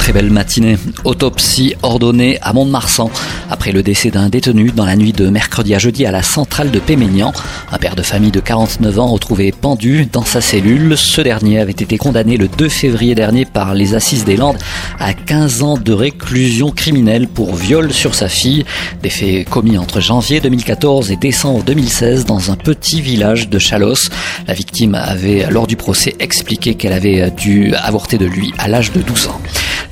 Très 0.00 0.14
belle 0.14 0.30
matinée. 0.30 0.78
Autopsie 1.04 1.74
ordonnée 1.82 2.38
à 2.40 2.54
Mont-de-Marsan 2.54 3.10
après 3.50 3.70
le 3.70 3.82
décès 3.82 4.10
d'un 4.10 4.30
détenu 4.30 4.70
dans 4.70 4.86
la 4.86 4.96
nuit 4.96 5.12
de 5.12 5.28
mercredi 5.28 5.74
à 5.74 5.78
jeudi 5.78 6.06
à 6.06 6.10
la 6.10 6.22
centrale 6.22 6.70
de 6.70 6.78
Péménian. 6.78 7.34
Un 7.70 7.76
père 7.76 7.96
de 7.96 8.02
famille 8.02 8.30
de 8.30 8.40
49 8.40 8.98
ans 8.98 9.08
retrouvé 9.08 9.52
pendu 9.52 10.08
dans 10.10 10.24
sa 10.24 10.40
cellule. 10.40 10.96
Ce 10.96 11.20
dernier 11.20 11.60
avait 11.60 11.72
été 11.72 11.98
condamné 11.98 12.38
le 12.38 12.48
2 12.48 12.70
février 12.70 13.14
dernier 13.14 13.44
par 13.44 13.74
les 13.74 13.94
Assises 13.94 14.24
des 14.24 14.38
Landes 14.38 14.56
à 14.98 15.12
15 15.12 15.62
ans 15.62 15.76
de 15.76 15.92
réclusion 15.92 16.70
criminelle 16.70 17.28
pour 17.28 17.54
viol 17.54 17.92
sur 17.92 18.14
sa 18.14 18.30
fille. 18.30 18.64
Des 19.02 19.10
faits 19.10 19.50
commis 19.50 19.76
entre 19.76 20.00
janvier 20.00 20.40
2014 20.40 21.10
et 21.10 21.16
décembre 21.16 21.62
2016 21.62 22.24
dans 22.24 22.50
un 22.50 22.56
petit 22.56 23.02
village 23.02 23.50
de 23.50 23.58
Chalos. 23.58 24.08
La 24.48 24.54
victime 24.54 24.94
avait, 24.94 25.46
lors 25.50 25.66
du 25.66 25.76
procès, 25.76 26.16
expliqué 26.20 26.74
qu'elle 26.74 26.94
avait 26.94 27.30
dû 27.30 27.74
avorter 27.74 28.16
de 28.16 28.26
lui 28.26 28.54
à 28.56 28.66
l'âge 28.66 28.92
de 28.92 29.02
12 29.02 29.26
ans. 29.26 29.40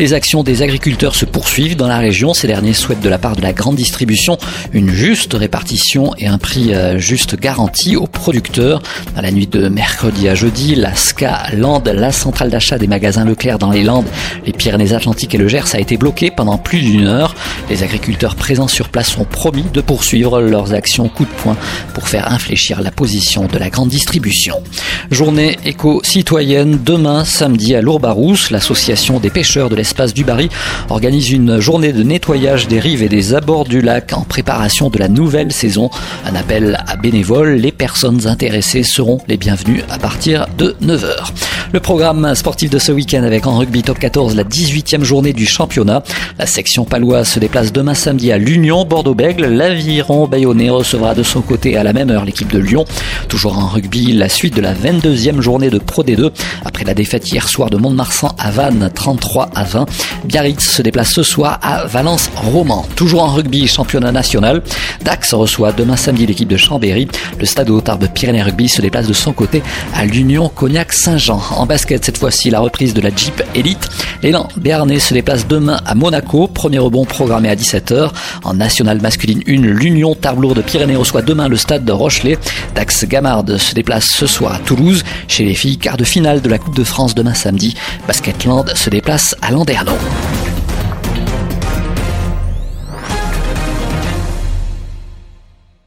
Les 0.01 0.15
actions 0.15 0.45
des 0.45 0.63
agriculteurs 0.63 1.17
se 1.17 1.25
poursuivent 1.25 1.75
dans 1.75 1.89
la 1.89 1.99
région. 1.99 2.33
Ces 2.33 2.47
derniers 2.47 2.73
souhaitent 2.73 3.01
de 3.01 3.09
la 3.09 3.19
part 3.19 3.35
de 3.35 3.43
la 3.43 3.53
grande 3.53 3.75
distribution 3.75 4.39
une 4.73 4.91
juste 4.91 5.35
répartition 5.35 6.15
et 6.19 6.29
un 6.29 6.39
prix 6.39 6.73
euh, 6.73 6.99
juste 6.99 7.35
garanti 7.35 7.97
aux 7.97 8.07
producteurs. 8.07 8.81
À 9.17 9.23
la 9.23 9.33
nuit 9.33 9.49
de 9.49 9.69
mercredi 9.69 10.29
à 10.29 10.37
jeudi, 10.37 10.77
la 10.77 10.95
SCA 10.95 11.49
Land, 11.53 11.83
la 11.93 12.13
centrale 12.13 12.49
d'achat 12.49 12.79
des 12.79 12.87
magasins 12.87 13.25
Leclerc 13.25 13.59
dans 13.59 13.73
les 13.73 13.83
Landes, 13.83 14.07
les 14.47 14.53
Pyrénées-Atlantiques 14.53 15.35
et 15.35 15.39
le 15.39 15.49
Gers 15.49 15.75
a 15.75 15.81
été 15.81 15.97
bloquée 15.97 16.31
pendant 16.31 16.59
plus 16.59 16.81
d'une 16.81 17.09
heure. 17.09 17.35
Les 17.69 17.83
agriculteurs 17.83 18.37
présents 18.37 18.69
sur 18.69 18.91
place 18.91 19.19
ont 19.19 19.25
promis 19.25 19.65
de 19.75 19.81
poursuivre 19.81 20.41
leurs 20.41 20.75
actions 20.75 21.09
coup 21.09 21.25
de 21.25 21.43
poing 21.43 21.57
pour 21.93 22.07
faire 22.07 22.31
infléchir 22.31 22.83
la 22.83 22.93
position 22.93 23.47
de 23.47 23.59
la 23.59 23.69
grande 23.69 23.89
distribution. 23.89 24.63
Journée 25.11 25.59
éco-citoyenne 25.65 26.79
demain 26.85 27.25
samedi 27.25 27.75
à 27.75 27.83
Lourbarousse, 27.83 28.53
l'association 28.53 29.19
des 29.19 29.31
pêcheurs 29.31 29.69
de 29.69 29.75
l'Est 29.75 29.88
l'espace 29.89 30.13
du 30.13 30.23
Barry 30.23 30.51
organise 30.91 31.31
une 31.31 31.61
journée 31.61 31.95
de 31.95 32.03
nettoyage 32.03 32.69
des 32.69 32.79
rives 32.79 33.03
et 33.03 33.09
des 33.09 33.33
abords 33.33 33.65
du 33.65 33.81
lac 33.81 34.13
en 34.13 34.21
préparation 34.21 34.91
de 34.91 34.99
la 34.99 35.09
nouvelle 35.09 35.51
saison. 35.51 35.89
Un 36.27 36.35
appel 36.35 36.79
à 36.87 36.97
bénévoles. 36.97 37.55
Les 37.55 37.73
personnes 37.73 38.27
intéressées 38.27 38.83
seront 38.83 39.19
les 39.29 39.39
bienvenues 39.39 39.83
à 39.89 39.99
partir 39.99 40.47
de 40.59 40.77
9h. 40.83 41.33
Le 41.73 41.81
programme 41.81 42.35
sportif 42.35 42.69
de 42.69 42.79
ce 42.79 42.93
week-end 42.93 43.23
avec 43.23 43.47
en 43.47 43.57
rugby 43.57 43.83
top 43.83 43.99
14 43.99 44.37
la 44.37 44.45
18e 44.45 45.05
journée 45.05 45.33
du 45.33 45.47
championnat. 45.47 46.03
La 46.39 46.45
section 46.45 46.85
paloise 46.85 47.29
se 47.29 47.39
déplace 47.39 47.73
demain 47.73 47.95
samedi 47.95 48.31
à 48.31 48.37
l'Union 48.37 48.85
Bordeaux-Bègle. 48.85 49.47
L'Aviron 49.47 50.27
Bayonnais 50.27 50.69
recevra 50.69 51.15
de 51.15 51.23
son 51.23 51.41
côté 51.41 51.79
à 51.79 51.83
la 51.83 51.95
même 51.95 52.11
heure 52.11 52.27
l'équipe 52.27 52.53
de 52.53 52.59
Lyon. 52.59 52.85
Toujours 53.29 53.57
en 53.57 53.69
rugby, 53.69 54.13
la 54.13 54.29
suite 54.29 54.55
de 54.55 54.61
la 54.61 54.75
22e 54.75 55.41
journée 55.41 55.71
de 55.71 55.79
Pro 55.79 56.05
D2 56.05 56.31
après 56.65 56.85
la 56.85 56.93
défaite 56.93 57.31
hier 57.33 57.49
soir 57.49 57.71
de 57.71 57.79
Mont-de-Marsan 57.79 58.35
à 58.39 58.51
Vannes 58.51 58.91
33 58.95 59.51
à 59.55 59.65
20. 59.65 59.78
Biarritz 60.25 60.65
se 60.65 60.83
déplace 60.83 61.13
ce 61.13 61.23
soir 61.23 61.59
à 61.63 61.85
Valence-Roman. 61.87 62.87
Toujours 62.97 63.23
en 63.23 63.29
rugby, 63.29 63.67
championnat 63.69 64.13
national. 64.13 64.63
Dax 65.03 65.35
reçoit 65.35 65.73
demain 65.73 65.97
samedi 65.97 66.27
l'équipe 66.27 66.49
de 66.49 66.57
Chambéry. 66.57 67.09
Le 67.39 67.47
stade 67.47 67.69
Tarbes 67.85 68.09
Pyrénées 68.15 68.43
Rugby 68.43 68.69
se 68.69 68.81
déplace 68.81 69.07
de 69.07 69.13
son 69.13 69.33
côté 69.33 69.63
à 69.95 70.07
l'Union 70.07 70.49
Cognac-Saint-Jean. 70.49 71.41
En 71.57 71.67
basket, 71.67 72.05
cette 72.05 72.19
fois-ci, 72.19 72.51
la 72.51 72.61
reprise 72.61 72.95
de 72.95 73.01
la 73.01 73.11
Jeep 73.15 73.43
Elite. 73.55 73.89
L'élan 74.23 74.49
Béarnais 74.57 74.99
se 74.99 75.15
déplace 75.15 75.47
demain 75.47 75.79
à 75.85 75.95
Monaco. 75.95 76.47
Premier 76.47 76.79
rebond 76.79 77.05
programmé 77.05 77.49
à 77.49 77.55
17h. 77.55 78.11
En 78.45 78.55
nationale 78.55 79.01
masculine 79.01 79.43
1, 79.47 79.53
l'Union 79.53 80.15
Tarbes 80.15 80.39
de 80.55 80.63
Pyrénées 80.63 80.97
reçoit 80.97 81.23
demain 81.23 81.49
le 81.49 81.57
stade 81.57 81.85
de 81.85 81.93
Rochelet. 81.93 82.39
Dax 82.75 83.05
Gamard 83.05 83.45
se 83.59 83.75
déplace 83.75 84.07
ce 84.07 84.27
soir 84.27 84.55
à 84.55 84.59
Toulouse. 84.59 85.05
Chez 85.27 85.45
les 85.45 85.55
filles, 85.55 85.79
quart 85.79 85.97
de 85.97 86.05
finale 86.05 86.41
de 86.41 86.49
la 86.49 86.59
Coupe 86.59 86.77
de 86.77 86.85
France 86.85 87.15
demain 87.15 87.35
samedi. 87.35 87.75
Basketland 88.07 88.75
se 88.75 88.91
déplace 88.91 89.35
à 89.43 89.51
moderno. 89.69 90.38